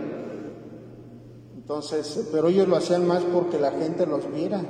Entonces, 1.56 2.28
pero 2.32 2.49
ellos 2.49 2.68
lo 2.68 2.76
hacían 2.76 3.06
más 3.06 3.23
porque 3.23 3.58
la 3.58 3.73
gente 3.73 4.06
los 4.06 4.32
viera 4.32 4.62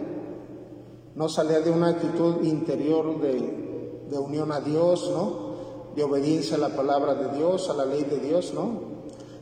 no 1.14 1.28
salía 1.28 1.60
de 1.60 1.70
una 1.70 1.88
actitud 1.88 2.42
interior 2.42 3.20
de, 3.20 4.06
de, 4.10 4.18
unión 4.18 4.50
a 4.50 4.60
Dios, 4.60 5.10
¿no? 5.12 5.54
De 5.94 6.02
obediencia 6.02 6.56
a 6.56 6.60
la 6.60 6.70
palabra 6.70 7.14
de 7.14 7.36
Dios, 7.36 7.70
a 7.70 7.74
la 7.74 7.84
ley 7.84 8.04
de 8.04 8.18
Dios, 8.18 8.52
¿no? 8.52 8.94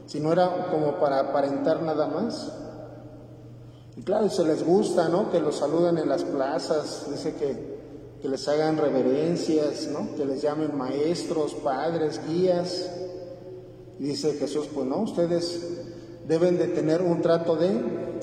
Sino 0.06 0.32
era 0.32 0.68
como 0.70 0.96
para 0.96 1.20
aparentar 1.20 1.82
nada 1.82 2.08
más. 2.08 2.52
Y 3.96 4.02
claro, 4.02 4.28
se 4.28 4.44
les 4.44 4.64
gusta, 4.64 5.08
¿no? 5.08 5.30
Que 5.30 5.40
los 5.40 5.56
saluden 5.56 5.96
en 5.98 6.08
las 6.08 6.24
plazas, 6.24 7.06
dice 7.10 7.34
que, 7.34 7.72
que 8.20 8.28
les 8.28 8.46
hagan 8.48 8.76
reverencias, 8.76 9.88
¿no? 9.88 10.14
Que 10.14 10.26
les 10.26 10.42
llamen 10.42 10.76
maestros, 10.76 11.54
padres, 11.54 12.20
guías. 12.28 12.90
Y 13.98 14.04
dice 14.04 14.34
Jesús, 14.34 14.68
pues 14.74 14.86
no, 14.86 14.98
ustedes 14.98 15.62
deben 16.26 16.58
de 16.58 16.68
tener 16.68 17.00
un 17.00 17.22
trato 17.22 17.56
de, 17.56 17.72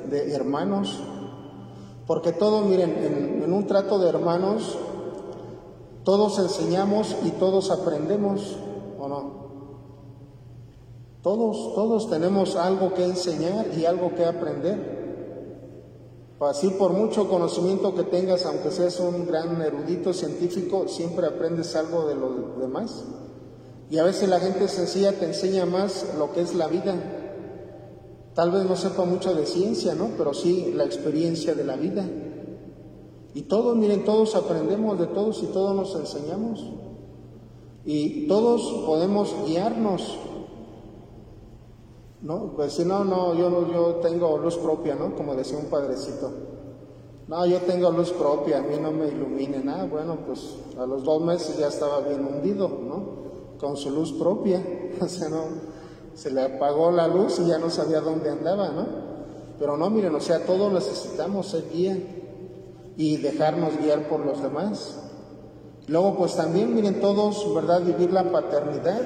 de 0.09 0.33
hermanos, 0.33 0.99
porque 2.09 2.31
todo, 2.31 2.61
miren, 2.61 3.43
en, 3.43 3.53
un 3.53 3.67
trato 3.67 3.99
de 3.99 4.09
hermanos, 4.09 4.79
todos 6.03 6.39
enseñamos 6.39 7.15
y 7.23 7.29
todos 7.29 7.69
aprendemos, 7.69 8.57
¿o 8.99 9.07
no? 9.07 9.33
Todos, 11.21 11.75
todos 11.75 12.09
tenemos 12.09 12.55
algo 12.55 12.95
que 12.95 13.05
enseñar 13.05 13.67
y 13.77 13.85
algo 13.85 14.15
que 14.15 14.25
aprender. 14.25 16.33
Así 16.39 16.71
por 16.71 16.93
mucho 16.93 17.29
conocimiento 17.29 17.93
que 17.93 18.01
tengas, 18.01 18.43
aunque 18.47 18.71
seas 18.71 18.99
un 18.99 19.27
gran 19.27 19.61
erudito 19.61 20.11
científico, 20.11 20.87
siempre 20.87 21.27
aprendes 21.27 21.75
algo 21.75 22.07
de 22.07 22.15
los 22.15 22.59
demás. 22.59 23.03
Y 23.91 23.99
a 23.99 24.03
veces 24.03 24.29
la 24.29 24.39
gente 24.39 24.67
sencilla 24.67 25.11
te 25.11 25.25
enseña 25.25 25.67
más 25.67 26.07
lo 26.17 26.33
que 26.33 26.41
es 26.41 26.55
la 26.55 26.65
vida, 26.65 27.18
Tal 28.39 28.51
vez 28.51 28.63
no 28.63 28.77
sepa 28.77 29.03
mucho 29.03 29.35
de 29.35 29.45
ciencia, 29.45 29.95
¿no? 29.95 30.11
Pero 30.17 30.33
sí 30.33 30.71
la 30.73 30.85
experiencia 30.85 31.55
de 31.55 31.65
la 31.65 31.75
vida. 31.75 32.09
Y 33.33 33.41
todos, 33.41 33.75
miren, 33.75 34.05
todos 34.05 34.33
aprendemos 34.33 34.97
de 34.97 35.07
todos 35.07 35.43
y 35.43 35.47
todos 35.47 35.75
nos 35.75 35.93
enseñamos. 35.93 36.63
Y 37.83 38.29
todos 38.29 38.85
podemos 38.85 39.35
guiarnos. 39.45 40.17
¿No? 42.21 42.53
Pues 42.55 42.71
si 42.71 42.85
no, 42.85 43.03
no, 43.03 43.35
yo, 43.35 43.73
yo 43.73 43.95
tengo 43.95 44.37
luz 44.37 44.55
propia, 44.55 44.95
¿no? 44.95 45.17
Como 45.17 45.35
decía 45.35 45.57
un 45.57 45.65
padrecito. 45.65 46.31
No, 47.27 47.45
yo 47.45 47.59
tengo 47.63 47.91
luz 47.91 48.11
propia, 48.11 48.59
a 48.59 48.61
mí 48.61 48.77
no 48.81 48.93
me 48.93 49.09
ilumine 49.09 49.61
nada. 49.65 49.83
Bueno, 49.83 50.17
pues 50.25 50.55
a 50.79 50.85
los 50.85 51.03
dos 51.03 51.21
meses 51.21 51.57
ya 51.57 51.67
estaba 51.67 51.99
bien 52.07 52.25
hundido, 52.25 52.69
¿no? 52.69 53.57
Con 53.59 53.75
su 53.75 53.89
luz 53.89 54.13
propia. 54.13 54.65
O 55.01 55.07
sea, 55.07 55.29
no, 55.29 55.68
se 56.19 56.31
le 56.31 56.41
apagó 56.41 56.91
la 56.91 57.07
luz 57.07 57.39
y 57.39 57.47
ya 57.47 57.57
no 57.57 57.69
sabía 57.69 58.01
dónde 58.01 58.29
andaba, 58.29 58.69
¿no? 58.69 58.85
Pero 59.57 59.77
no, 59.77 59.89
miren, 59.89 60.13
o 60.13 60.19
sea, 60.19 60.45
todos 60.45 60.71
necesitamos 60.73 61.47
ser 61.47 61.63
guía 61.71 61.97
y 62.97 63.17
dejarnos 63.17 63.77
guiar 63.77 64.09
por 64.09 64.25
los 64.25 64.43
demás. 64.43 64.97
Luego, 65.87 66.17
pues 66.17 66.35
también, 66.35 66.75
miren, 66.75 66.99
todos, 66.99 67.53
¿verdad? 67.55 67.81
Vivir 67.83 68.11
la 68.11 68.31
paternidad. 68.33 69.01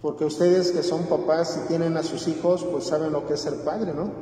Porque 0.00 0.24
ustedes 0.24 0.70
que 0.70 0.84
son 0.84 1.06
papás 1.06 1.60
y 1.64 1.66
tienen 1.66 1.96
a 1.96 2.04
sus 2.04 2.28
hijos, 2.28 2.64
pues 2.64 2.84
saben 2.84 3.10
lo 3.10 3.26
que 3.26 3.34
es 3.34 3.40
ser 3.40 3.64
padre, 3.64 3.92
¿no? 3.92 4.12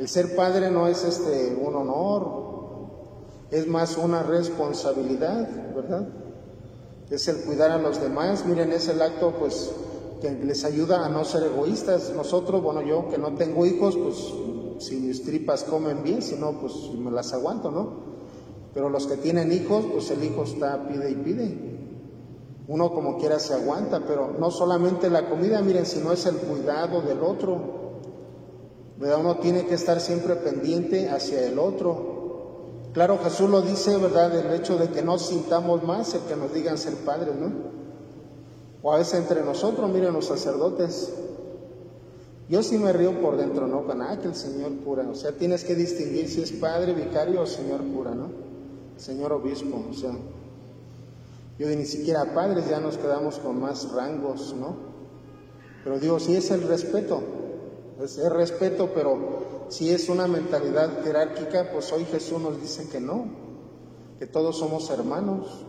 El 0.00 0.08
ser 0.08 0.34
padre 0.34 0.68
no 0.68 0.88
es 0.88 1.04
este 1.04 1.56
un 1.64 1.76
honor, 1.76 2.46
es 3.52 3.68
más 3.68 3.96
una 3.96 4.24
responsabilidad, 4.24 5.48
¿verdad? 5.76 6.08
Es 7.10 7.28
el 7.28 7.36
cuidar 7.44 7.70
a 7.70 7.78
los 7.78 8.00
demás. 8.00 8.44
Miren, 8.46 8.72
es 8.72 8.88
el 8.88 9.00
acto, 9.00 9.34
pues, 9.38 9.70
que 10.20 10.30
les 10.32 10.64
ayuda 10.64 11.06
a 11.06 11.08
no 11.08 11.24
ser 11.24 11.44
egoístas. 11.44 12.12
Nosotros, 12.14 12.62
bueno, 12.62 12.82
yo 12.82 13.08
que 13.08 13.18
no 13.18 13.34
tengo 13.34 13.64
hijos, 13.66 13.96
pues, 13.96 14.16
si 14.78 14.96
mis 14.96 15.22
tripas 15.22 15.64
comen 15.64 16.02
bien, 16.02 16.22
si 16.22 16.36
no, 16.36 16.60
pues 16.60 16.74
me 16.98 17.10
las 17.10 17.32
aguanto, 17.32 17.70
¿no? 17.70 18.16
Pero 18.74 18.90
los 18.90 19.06
que 19.06 19.16
tienen 19.16 19.52
hijos, 19.52 19.86
pues 19.90 20.10
el 20.10 20.22
hijo 20.22 20.42
está 20.44 20.86
pide 20.86 21.10
y 21.10 21.14
pide. 21.14 21.76
Uno 22.68 22.92
como 22.92 23.16
quiera 23.16 23.38
se 23.38 23.54
aguanta, 23.54 24.02
pero 24.06 24.34
no 24.38 24.50
solamente 24.50 25.08
la 25.08 25.28
comida, 25.28 25.62
miren, 25.62 25.86
sino 25.86 26.12
es 26.12 26.26
el 26.26 26.36
cuidado 26.36 27.00
del 27.00 27.20
otro. 27.22 27.76
¿Verdad? 28.98 29.20
Uno 29.20 29.36
tiene 29.36 29.66
que 29.66 29.74
estar 29.74 30.00
siempre 30.00 30.36
pendiente 30.36 31.08
hacia 31.08 31.46
el 31.46 31.58
otro. 31.58 32.15
Claro, 32.96 33.18
Jesús 33.22 33.50
lo 33.50 33.60
dice, 33.60 33.98
¿verdad? 33.98 34.34
El 34.34 34.58
hecho 34.58 34.78
de 34.78 34.88
que 34.88 35.02
no 35.02 35.18
sintamos 35.18 35.84
más 35.84 36.14
el 36.14 36.22
que 36.22 36.34
nos 36.34 36.54
digan 36.54 36.78
ser 36.78 36.94
padres, 36.94 37.34
¿no? 37.36 37.52
O 38.82 38.90
a 38.90 38.96
veces 38.96 39.20
entre 39.20 39.44
nosotros, 39.44 39.90
miren 39.90 40.14
los 40.14 40.24
sacerdotes. 40.24 41.12
Yo 42.48 42.62
sí 42.62 42.78
me 42.78 42.94
río 42.94 43.20
por 43.20 43.36
dentro, 43.36 43.66
¿no? 43.66 43.84
Con, 43.84 44.00
ah, 44.00 44.18
que 44.18 44.28
el 44.28 44.34
Señor 44.34 44.76
cura. 44.82 45.06
O 45.10 45.14
sea, 45.14 45.32
tienes 45.32 45.62
que 45.62 45.74
distinguir 45.74 46.26
si 46.30 46.40
es 46.40 46.52
padre, 46.52 46.94
vicario 46.94 47.42
o 47.42 47.46
Señor 47.46 47.82
cura, 47.94 48.14
¿no? 48.14 48.30
Señor 48.96 49.30
obispo, 49.34 49.84
o 49.90 49.92
sea. 49.92 50.12
Yo 51.58 51.68
ni 51.68 51.84
siquiera 51.84 52.32
padres 52.32 52.66
ya 52.66 52.80
nos 52.80 52.96
quedamos 52.96 53.38
con 53.40 53.60
más 53.60 53.92
rangos, 53.92 54.54
¿no? 54.58 54.74
Pero 55.84 56.00
digo, 56.00 56.18
sí 56.18 56.34
es 56.34 56.50
el 56.50 56.62
respeto, 56.62 57.22
es 58.02 58.18
respeto, 58.30 58.90
pero 58.94 59.66
si 59.68 59.90
es 59.90 60.08
una 60.08 60.26
mentalidad 60.26 61.02
jerárquica, 61.02 61.70
pues 61.72 61.92
hoy 61.92 62.04
Jesús 62.04 62.40
nos 62.40 62.60
dice 62.60 62.88
que 62.88 63.00
no, 63.00 63.26
que 64.18 64.26
todos 64.26 64.58
somos 64.58 64.90
hermanos, 64.90 65.64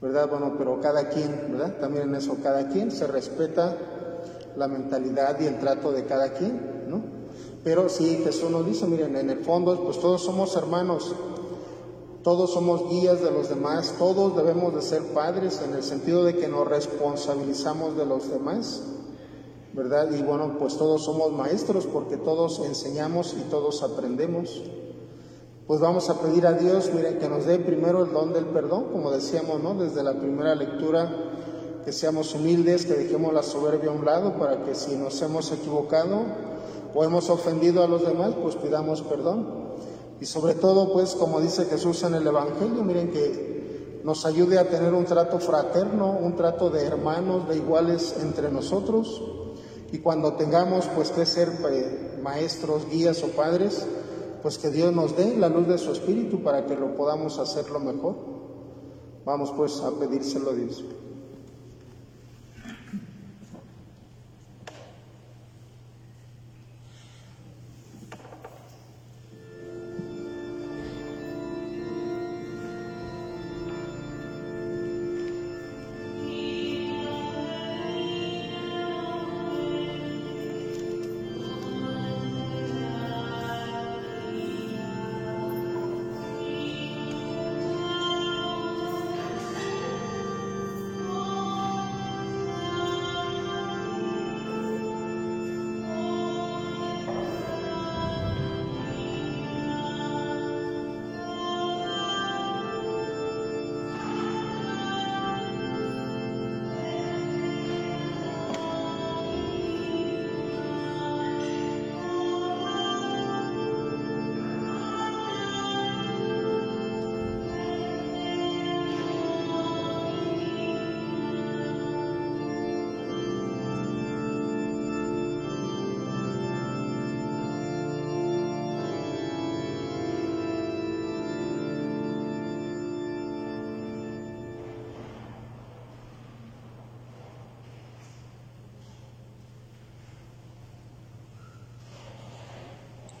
¿verdad? 0.00 0.28
Bueno, 0.28 0.54
pero 0.56 0.80
cada 0.80 1.08
quien, 1.08 1.52
¿verdad? 1.52 1.78
También 1.80 2.08
en 2.08 2.14
eso, 2.14 2.36
cada 2.42 2.68
quien 2.68 2.90
se 2.90 3.06
respeta 3.06 3.76
la 4.56 4.68
mentalidad 4.68 5.40
y 5.40 5.46
el 5.46 5.58
trato 5.58 5.90
de 5.92 6.04
cada 6.04 6.32
quien, 6.34 6.88
¿no? 6.88 7.02
Pero 7.64 7.88
sí, 7.88 8.20
Jesús 8.22 8.50
nos 8.50 8.66
dice, 8.66 8.86
miren, 8.86 9.16
en 9.16 9.30
el 9.30 9.40
fondo, 9.40 9.84
pues 9.84 9.98
todos 10.00 10.22
somos 10.22 10.54
hermanos, 10.56 11.14
todos 12.22 12.52
somos 12.52 12.88
guías 12.90 13.20
de 13.20 13.30
los 13.30 13.48
demás, 13.48 13.94
todos 13.98 14.36
debemos 14.36 14.74
de 14.74 14.82
ser 14.82 15.02
padres 15.14 15.60
en 15.66 15.74
el 15.74 15.82
sentido 15.82 16.24
de 16.24 16.36
que 16.36 16.48
nos 16.48 16.68
responsabilizamos 16.68 17.96
de 17.96 18.06
los 18.06 18.30
demás, 18.30 18.82
Y 20.10 20.22
bueno, 20.22 20.56
pues 20.58 20.76
todos 20.76 21.04
somos 21.04 21.30
maestros 21.30 21.86
porque 21.86 22.16
todos 22.16 22.58
enseñamos 22.64 23.36
y 23.38 23.48
todos 23.48 23.84
aprendemos. 23.84 24.60
Pues 25.68 25.80
vamos 25.80 26.10
a 26.10 26.20
pedir 26.20 26.48
a 26.48 26.54
Dios, 26.54 26.90
miren, 26.92 27.20
que 27.20 27.28
nos 27.28 27.44
dé 27.44 27.60
primero 27.60 28.04
el 28.04 28.12
don 28.12 28.32
del 28.32 28.46
perdón, 28.46 28.86
como 28.90 29.12
decíamos, 29.12 29.62
¿no? 29.62 29.74
Desde 29.74 30.02
la 30.02 30.14
primera 30.14 30.56
lectura, 30.56 31.08
que 31.84 31.92
seamos 31.92 32.34
humildes, 32.34 32.86
que 32.86 32.94
dejemos 32.94 33.32
la 33.32 33.44
soberbia 33.44 33.90
a 33.90 33.94
un 33.94 34.04
lado 34.04 34.36
para 34.36 34.64
que 34.64 34.74
si 34.74 34.96
nos 34.96 35.22
hemos 35.22 35.52
equivocado 35.52 36.22
o 36.92 37.04
hemos 37.04 37.30
ofendido 37.30 37.84
a 37.84 37.86
los 37.86 38.04
demás, 38.04 38.34
pues 38.42 38.56
pidamos 38.56 39.02
perdón. 39.02 39.46
Y 40.20 40.26
sobre 40.26 40.54
todo, 40.54 40.92
pues, 40.92 41.14
como 41.14 41.40
dice 41.40 41.66
Jesús 41.66 42.02
en 42.02 42.14
el 42.14 42.26
Evangelio, 42.26 42.82
miren 42.82 43.12
que 43.12 44.00
nos 44.02 44.26
ayude 44.26 44.58
a 44.58 44.68
tener 44.68 44.92
un 44.92 45.04
trato 45.04 45.38
fraterno, 45.38 46.18
un 46.20 46.34
trato 46.34 46.68
de 46.68 46.84
hermanos, 46.84 47.48
de 47.48 47.56
iguales 47.56 48.16
entre 48.20 48.50
nosotros. 48.50 49.22
Y 49.90 49.98
cuando 49.98 50.34
tengamos, 50.34 50.86
pues, 50.94 51.10
que 51.10 51.24
ser 51.24 51.48
eh, 51.70 52.18
maestros, 52.22 52.88
guías 52.90 53.22
o 53.22 53.28
padres, 53.28 53.86
pues 54.42 54.58
que 54.58 54.70
Dios 54.70 54.92
nos 54.92 55.16
dé 55.16 55.36
la 55.36 55.48
luz 55.48 55.66
de 55.66 55.78
su 55.78 55.92
Espíritu 55.92 56.42
para 56.42 56.66
que 56.66 56.76
lo 56.76 56.94
podamos 56.94 57.38
hacerlo 57.38 57.80
mejor. 57.80 58.16
Vamos, 59.24 59.52
pues, 59.56 59.80
a 59.80 59.90
pedírselo 59.98 60.50
a 60.50 60.54
Dios. 60.54 60.84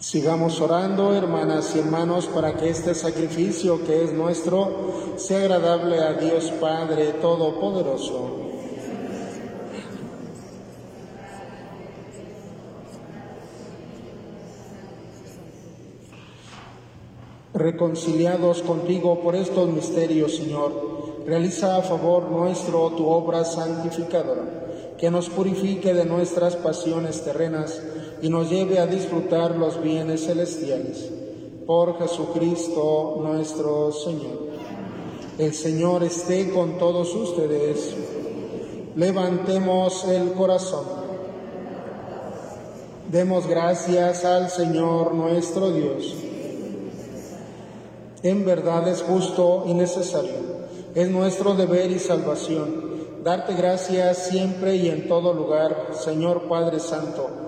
Sigamos 0.00 0.60
orando, 0.60 1.12
hermanas 1.12 1.74
y 1.74 1.80
hermanos, 1.80 2.26
para 2.26 2.54
que 2.54 2.70
este 2.70 2.94
sacrificio 2.94 3.84
que 3.84 4.04
es 4.04 4.12
nuestro 4.12 5.16
sea 5.16 5.38
agradable 5.38 5.98
a 5.98 6.12
Dios 6.12 6.52
Padre 6.60 7.14
Todopoderoso. 7.14 8.36
Reconciliados 17.52 18.62
contigo 18.62 19.20
por 19.20 19.34
estos 19.34 19.68
misterios, 19.68 20.36
Señor, 20.36 21.24
realiza 21.26 21.76
a 21.76 21.82
favor 21.82 22.30
nuestro 22.30 22.90
tu 22.90 23.04
obra 23.08 23.44
santificadora, 23.44 24.94
que 24.96 25.10
nos 25.10 25.28
purifique 25.28 25.92
de 25.92 26.04
nuestras 26.04 26.54
pasiones 26.54 27.24
terrenas 27.24 27.82
y 28.22 28.28
nos 28.28 28.50
lleve 28.50 28.78
a 28.78 28.86
disfrutar 28.86 29.56
los 29.56 29.82
bienes 29.82 30.26
celestiales. 30.26 31.10
Por 31.66 31.98
Jesucristo 31.98 33.18
nuestro 33.20 33.92
Señor. 33.92 34.48
El 35.38 35.54
Señor 35.54 36.02
esté 36.02 36.50
con 36.50 36.78
todos 36.78 37.14
ustedes. 37.14 37.94
Levantemos 38.96 40.04
el 40.04 40.32
corazón. 40.32 40.84
Demos 43.10 43.46
gracias 43.46 44.24
al 44.24 44.50
Señor 44.50 45.14
nuestro 45.14 45.70
Dios. 45.70 46.14
En 48.22 48.44
verdad 48.44 48.88
es 48.88 49.02
justo 49.02 49.64
y 49.66 49.74
necesario. 49.74 50.58
Es 50.94 51.08
nuestro 51.10 51.54
deber 51.54 51.90
y 51.90 51.98
salvación 51.98 52.88
darte 53.22 53.54
gracias 53.54 54.28
siempre 54.28 54.76
y 54.76 54.88
en 54.88 55.08
todo 55.08 55.34
lugar, 55.34 55.88
Señor 55.92 56.48
Padre 56.48 56.80
Santo 56.80 57.47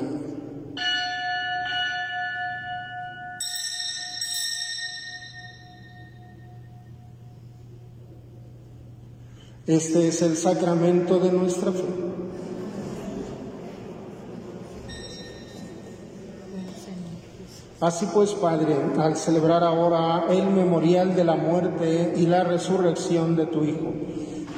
Este 9.67 10.07
es 10.07 10.23
el 10.23 10.37
sacramento 10.37 11.19
de 11.19 11.31
nuestra 11.31 11.71
fe. 11.71 11.83
Así 17.79 18.07
pues, 18.11 18.31
Padre, 18.33 18.75
al 18.97 19.15
celebrar 19.15 19.63
ahora 19.63 20.25
el 20.31 20.47
memorial 20.47 21.15
de 21.15 21.23
la 21.23 21.35
muerte 21.35 22.13
y 22.17 22.25
la 22.25 22.43
resurrección 22.43 23.35
de 23.35 23.45
tu 23.45 23.63
Hijo, 23.63 23.93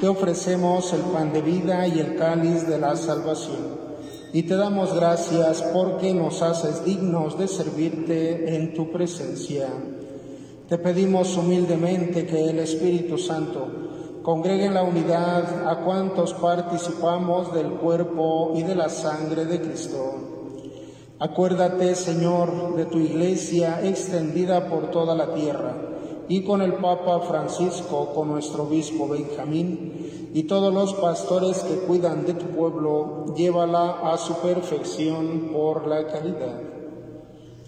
te 0.00 0.08
ofrecemos 0.08 0.90
el 0.94 1.00
pan 1.00 1.34
de 1.34 1.42
vida 1.42 1.86
y 1.86 2.00
el 2.00 2.16
cáliz 2.16 2.66
de 2.66 2.78
la 2.78 2.96
salvación. 2.96 3.84
Y 4.32 4.44
te 4.44 4.56
damos 4.56 4.94
gracias 4.94 5.62
porque 5.74 6.14
nos 6.14 6.40
haces 6.40 6.82
dignos 6.82 7.38
de 7.38 7.46
servirte 7.46 8.56
en 8.56 8.72
tu 8.72 8.90
presencia. 8.90 9.68
Te 10.66 10.78
pedimos 10.78 11.36
humildemente 11.36 12.24
que 12.24 12.48
el 12.48 12.58
Espíritu 12.58 13.18
Santo 13.18 13.83
congregue 14.24 14.64
en 14.64 14.74
la 14.74 14.82
unidad 14.82 15.68
a 15.68 15.84
cuantos 15.84 16.32
participamos 16.32 17.52
del 17.52 17.72
cuerpo 17.72 18.52
y 18.56 18.62
de 18.62 18.74
la 18.74 18.88
sangre 18.88 19.44
de 19.44 19.60
Cristo. 19.60 20.14
Acuérdate, 21.18 21.94
Señor, 21.94 22.74
de 22.74 22.86
tu 22.86 22.98
iglesia 22.98 23.86
extendida 23.86 24.70
por 24.70 24.90
toda 24.90 25.14
la 25.14 25.34
tierra, 25.34 25.76
y 26.26 26.42
con 26.42 26.62
el 26.62 26.72
Papa 26.72 27.20
Francisco, 27.20 28.14
con 28.14 28.28
nuestro 28.28 28.62
obispo 28.62 29.06
Benjamín, 29.08 30.30
y 30.32 30.44
todos 30.44 30.72
los 30.72 30.94
pastores 30.94 31.58
que 31.58 31.86
cuidan 31.86 32.24
de 32.24 32.32
tu 32.32 32.46
pueblo, 32.46 33.26
llévala 33.36 34.10
a 34.10 34.16
su 34.16 34.36
perfección 34.36 35.50
por 35.52 35.86
la 35.86 36.06
caridad. 36.06 36.62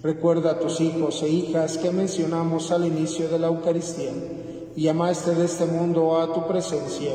Recuerda 0.03 0.53
a 0.53 0.59
tus 0.59 0.81
hijos 0.81 1.23
e 1.23 1.29
hijas 1.29 1.77
que 1.77 1.91
mencionamos 1.91 2.71
al 2.71 2.87
inicio 2.87 3.29
de 3.29 3.39
la 3.39 3.49
Eucaristía 3.49 4.13
y 4.77 4.83
llamaste 4.83 5.35
de 5.35 5.47
este 5.47 5.65
mundo 5.65 6.21
a 6.21 6.35
tu 6.35 6.47
presencia. 6.47 7.13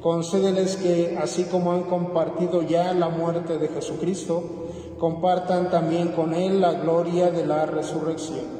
Concédeles 0.00 0.76
que, 0.76 1.18
así 1.20 1.44
como 1.44 1.72
han 1.72 1.82
compartido 1.82 2.62
ya 2.62 2.94
la 2.94 3.10
muerte 3.10 3.58
de 3.58 3.68
Jesucristo, 3.68 4.42
compartan 4.98 5.70
también 5.70 6.12
con 6.12 6.32
Él 6.32 6.60
la 6.60 6.72
gloria 6.72 7.30
de 7.30 7.44
la 7.44 7.66
resurrección. 7.66 8.56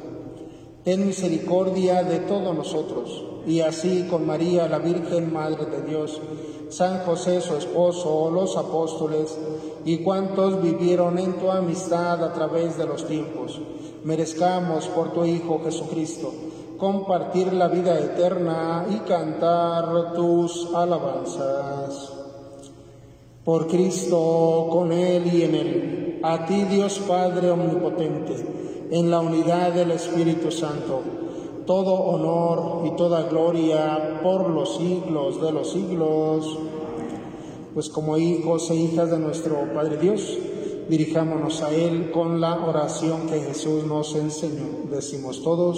Ten 0.83 1.07
misericordia 1.07 2.03
de 2.03 2.19
todos 2.19 2.55
nosotros, 2.55 3.23
y 3.47 3.61
así 3.61 4.07
con 4.09 4.27
María, 4.27 4.67
la 4.67 4.77
Virgen 4.77 5.33
Madre 5.33 5.65
de 5.65 5.81
Dios, 5.81 6.21
San 6.69 6.99
José 7.05 7.41
su 7.41 7.55
esposo, 7.55 8.29
los 8.29 8.55
apóstoles, 8.55 9.35
y 9.83 9.99
cuantos 9.99 10.61
vivieron 10.61 11.17
en 11.17 11.33
tu 11.39 11.49
amistad 11.49 12.23
a 12.23 12.33
través 12.33 12.77
de 12.77 12.85
los 12.85 13.07
tiempos, 13.07 13.59
merezcamos 14.03 14.87
por 14.87 15.11
tu 15.11 15.25
Hijo 15.25 15.61
Jesucristo 15.63 16.31
compartir 16.77 17.53
la 17.53 17.67
vida 17.67 17.99
eterna 17.99 18.85
y 18.89 18.97
cantar 19.07 20.13
tus 20.13 20.73
alabanzas. 20.73 22.13
Por 23.43 23.67
Cristo, 23.67 24.67
con 24.69 24.91
Él 24.91 25.33
y 25.33 25.43
en 25.43 25.55
Él, 25.55 26.19
a 26.23 26.45
ti 26.45 26.63
Dios 26.63 26.99
Padre 27.07 27.51
Omnipotente, 27.51 28.87
en 28.91 29.09
la 29.09 29.19
unidad 29.19 29.73
del 29.73 29.91
Espíritu 29.91 30.51
Santo, 30.51 31.01
todo 31.65 31.93
honor 31.93 32.87
y 32.87 32.95
toda 32.95 33.23
gloria 33.23 34.19
por 34.21 34.49
los 34.49 34.77
siglos 34.77 35.41
de 35.41 35.51
los 35.51 35.71
siglos. 35.71 36.57
Pues 37.73 37.89
como 37.89 38.17
hijos 38.17 38.69
e 38.71 38.75
hijas 38.75 39.11
de 39.11 39.19
nuestro 39.19 39.73
Padre 39.73 39.97
Dios, 39.97 40.37
dirijámonos 40.89 41.61
a 41.61 41.71
Él 41.71 42.11
con 42.11 42.41
la 42.41 42.65
oración 42.65 43.27
que 43.27 43.39
Jesús 43.41 43.83
nos 43.85 44.15
enseñó. 44.15 44.89
Decimos 44.89 45.43
todos, 45.43 45.77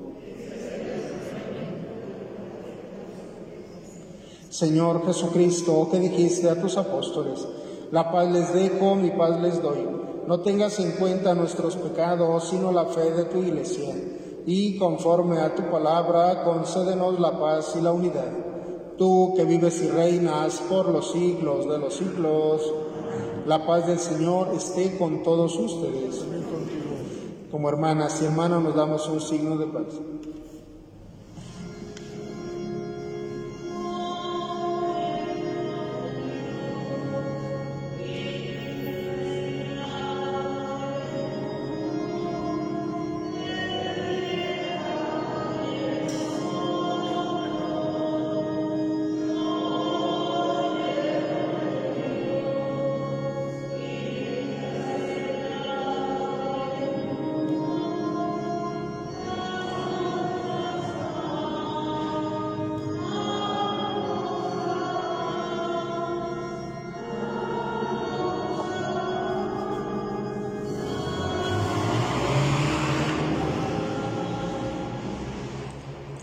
Señor 4.51 5.05
Jesucristo, 5.05 5.87
que 5.89 5.97
dijiste 5.97 6.49
a 6.49 6.59
tus 6.59 6.75
apóstoles, 6.75 7.47
la 7.89 8.11
paz 8.11 8.29
les 8.29 8.53
dejo, 8.53 8.95
mi 8.95 9.09
paz 9.11 9.39
les 9.39 9.61
doy. 9.61 9.87
No 10.27 10.41
tengas 10.41 10.77
en 10.79 10.91
cuenta 10.91 11.33
nuestros 11.33 11.77
pecados, 11.77 12.49
sino 12.49 12.73
la 12.73 12.85
fe 12.85 13.11
de 13.11 13.23
tu 13.25 13.37
iglesia. 13.37 13.95
Y 14.45 14.77
conforme 14.77 15.39
a 15.39 15.55
tu 15.55 15.63
palabra, 15.71 16.43
concédenos 16.43 17.17
la 17.17 17.39
paz 17.39 17.77
y 17.79 17.81
la 17.81 17.93
unidad. 17.93 18.27
Tú 18.97 19.33
que 19.37 19.45
vives 19.45 19.81
y 19.83 19.87
reinas 19.87 20.61
por 20.69 20.89
los 20.89 21.13
siglos 21.13 21.69
de 21.69 21.77
los 21.77 21.93
siglos, 21.95 22.61
la 23.45 23.65
paz 23.65 23.87
del 23.87 23.99
Señor 23.99 24.49
esté 24.53 24.97
con 24.97 25.23
todos 25.23 25.57
ustedes. 25.57 26.25
Como 27.49 27.69
hermanas 27.69 28.21
y 28.21 28.25
hermanos 28.25 28.61
nos 28.63 28.75
damos 28.75 29.07
un 29.07 29.21
signo 29.21 29.57
de 29.57 29.67
paz. 29.67 29.93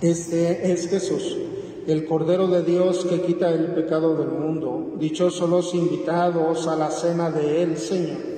Este 0.00 0.72
es 0.72 0.88
Jesús, 0.88 1.36
el 1.88 2.06
Cordero 2.06 2.46
de 2.46 2.62
Dios 2.62 3.04
que 3.04 3.20
quita 3.20 3.50
el 3.50 3.74
pecado 3.74 4.16
del 4.16 4.28
mundo. 4.28 4.92
Dichosos 4.96 5.50
los 5.50 5.74
invitados 5.74 6.68
a 6.68 6.76
la 6.76 6.88
cena 6.92 7.32
de 7.32 7.62
él, 7.62 7.76
Señor. 7.76 8.37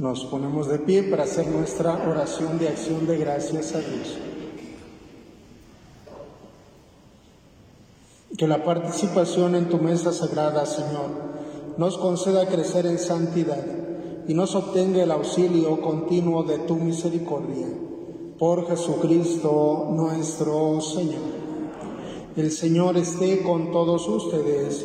Nos 0.00 0.24
ponemos 0.24 0.66
de 0.66 0.78
pie 0.78 1.02
para 1.02 1.24
hacer 1.24 1.46
nuestra 1.48 2.08
oración 2.08 2.58
de 2.58 2.68
acción 2.68 3.06
de 3.06 3.18
gracias 3.18 3.74
a 3.74 3.80
Dios. 3.80 4.16
Que 8.38 8.46
la 8.46 8.64
participación 8.64 9.54
en 9.56 9.68
tu 9.68 9.76
mesa 9.76 10.10
sagrada, 10.14 10.64
Señor, 10.64 11.10
nos 11.76 11.98
conceda 11.98 12.48
crecer 12.48 12.86
en 12.86 12.98
santidad 12.98 13.62
y 14.26 14.32
nos 14.32 14.54
obtenga 14.54 15.02
el 15.02 15.10
auxilio 15.10 15.82
continuo 15.82 16.44
de 16.44 16.60
tu 16.60 16.76
misericordia. 16.76 17.66
Por 18.38 18.68
Jesucristo 18.68 19.88
nuestro 19.90 20.80
Señor. 20.80 21.28
El 22.36 22.50
Señor 22.52 22.96
esté 22.96 23.42
con 23.42 23.70
todos 23.70 24.08
ustedes 24.08 24.82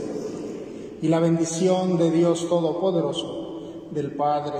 y 1.01 1.07
la 1.07 1.21
bendición 1.21 1.97
de 1.97 2.11
Dios 2.11 2.49
Todopoderoso, 2.49 3.91
del 3.91 4.13
Padre, 4.13 4.59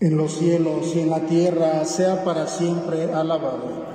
En 0.00 0.16
los 0.16 0.32
cielos 0.32 0.96
y 0.96 1.00
en 1.00 1.10
la 1.10 1.20
tierra, 1.20 1.84
sea 1.84 2.24
para 2.24 2.46
siempre 2.46 3.12
alabado. 3.12 3.90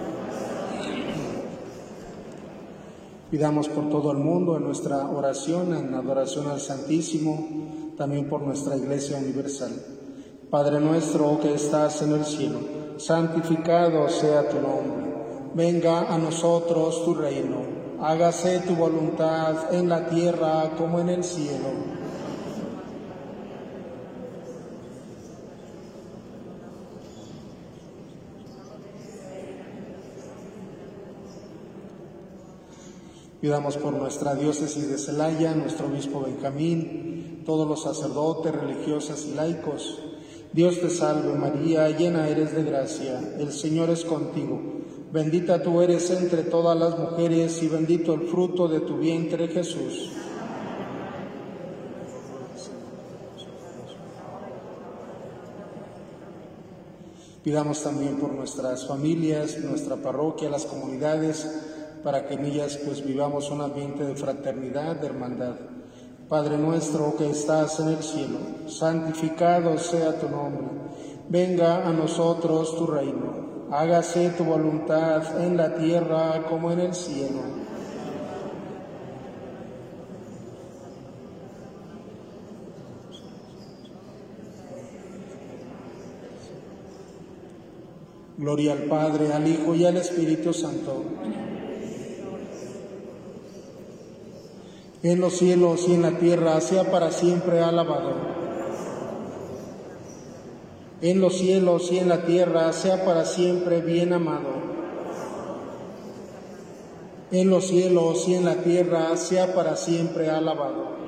Pidamos 3.31 3.67
por 3.69 3.89
todo 3.89 4.11
el 4.11 4.19
mundo 4.19 4.55
en 4.55 4.63
nuestra 4.65 5.09
oración, 5.09 5.75
en 5.75 5.95
adoración 5.95 6.47
al 6.47 6.59
Santísimo, 6.59 7.93
también 7.97 8.29
por 8.29 8.43
nuestra 8.43 8.77
Iglesia 8.77 9.17
Universal. 9.17 9.71
Padre 10.51 10.79
nuestro 10.79 11.39
que 11.39 11.55
estás 11.55 12.03
en 12.03 12.13
el 12.13 12.23
cielo, 12.23 12.59
santificado 12.97 14.07
sea 14.07 14.47
tu 14.47 14.61
nombre. 14.61 15.05
Venga 15.55 16.13
a 16.13 16.19
nosotros 16.19 17.03
tu 17.03 17.15
reino. 17.15 17.63
Hágase 17.99 18.59
tu 18.59 18.75
voluntad 18.75 19.73
en 19.73 19.89
la 19.89 20.07
tierra 20.07 20.71
como 20.77 20.99
en 20.99 21.09
el 21.09 21.23
cielo. 21.23 21.94
Pidamos 33.45 33.77
por 33.77 33.93
nuestra 33.93 34.33
diócesis 34.33 34.89
de 34.89 34.97
Celaya, 34.97 35.53
nuestro 35.53 35.85
obispo 35.85 36.21
Benjamín, 36.21 37.43
todos 37.45 37.67
los 37.67 37.83
sacerdotes, 37.83 38.51
religiosas 38.51 39.23
y 39.27 39.35
laicos. 39.35 39.99
Dios 40.51 40.81
te 40.81 40.89
salve 40.89 41.31
María, 41.35 41.87
llena 41.91 42.27
eres 42.27 42.55
de 42.55 42.63
gracia, 42.63 43.35
el 43.37 43.51
Señor 43.51 43.91
es 43.91 44.03
contigo. 44.03 44.59
Bendita 45.13 45.61
tú 45.61 45.79
eres 45.79 46.09
entre 46.09 46.41
todas 46.41 46.75
las 46.75 46.97
mujeres 46.97 47.61
y 47.61 47.67
bendito 47.67 48.15
el 48.15 48.21
fruto 48.21 48.67
de 48.67 48.79
tu 48.79 48.97
vientre 48.97 49.47
Jesús. 49.47 50.09
Pidamos 57.43 57.83
también 57.83 58.17
por 58.17 58.33
nuestras 58.33 58.87
familias, 58.87 59.59
nuestra 59.59 59.97
parroquia, 59.97 60.49
las 60.49 60.65
comunidades, 60.65 61.74
para 62.05 62.27
que 62.27 62.35
en 62.35 62.45
ellas 62.45 62.77
pues 62.85 63.03
vivamos 63.03 63.49
un 63.49 63.61
ambiente 63.61 64.03
de 64.03 64.15
fraternidad, 64.15 64.95
de 64.95 65.07
hermandad. 65.07 65.55
Padre 66.29 66.55
nuestro 66.55 67.15
que 67.17 67.31
estás 67.31 67.79
en 67.79 67.89
el 67.89 68.03
cielo, 68.03 68.37
santificado 68.67 69.75
sea 69.79 70.19
tu 70.19 70.29
nombre. 70.29 70.67
Venga 71.27 71.83
a 71.83 71.91
nosotros 71.91 72.77
tu 72.77 72.85
reino. 72.85 73.65
Hágase 73.71 74.29
tu 74.37 74.43
voluntad 74.43 75.43
en 75.43 75.57
la 75.57 75.73
tierra 75.73 76.43
como 76.47 76.71
en 76.71 76.81
el 76.81 76.93
cielo. 76.93 77.41
Gloria 88.37 88.73
al 88.73 88.83
Padre, 88.83 89.33
al 89.33 89.47
Hijo 89.47 89.73
y 89.73 89.85
al 89.85 89.97
Espíritu 89.97 90.53
Santo 90.53 91.01
en 95.11 95.21
los 95.21 95.37
cielos 95.37 95.87
y 95.87 95.93
en 95.93 96.01
la 96.01 96.17
tierra, 96.17 96.59
sea 96.61 96.89
para 96.89 97.11
siempre 97.11 97.61
alabado. 97.61 98.15
En 100.99 101.21
los 101.21 101.37
cielos 101.37 101.91
y 101.91 101.99
en 101.99 102.09
la 102.09 102.25
tierra, 102.25 102.73
sea 102.73 103.05
para 103.05 103.23
siempre 103.23 103.81
bien 103.81 104.13
amado. 104.13 104.49
En 107.31 107.51
los 107.51 107.67
cielos 107.67 108.27
y 108.27 108.33
en 108.33 108.45
la 108.45 108.55
tierra, 108.63 109.15
sea 109.15 109.53
para 109.53 109.75
siempre 109.75 110.31
alabado. 110.31 111.04